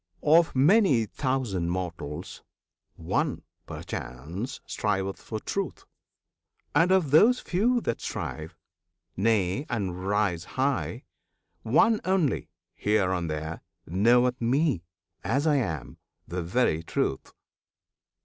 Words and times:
Of 0.23 0.55
many 0.55 1.05
thousand 1.05 1.69
mortals, 1.69 2.41
one, 2.95 3.43
perchance, 3.67 4.59
Striveth 4.65 5.21
for 5.21 5.39
Truth; 5.39 5.85
and 6.73 6.91
of 6.91 7.11
those 7.11 7.39
few 7.39 7.81
that 7.81 8.01
strive 8.01 8.55
Nay, 9.15 9.67
and 9.69 10.07
rise 10.07 10.45
high 10.57 11.03
one 11.61 12.01
only 12.03 12.49
here 12.73 13.11
and 13.13 13.29
there 13.29 13.61
Knoweth 13.85 14.41
Me, 14.41 14.81
as 15.23 15.45
I 15.45 15.57
am, 15.57 15.99
the 16.27 16.41
very 16.41 16.81
Truth. 16.81 17.33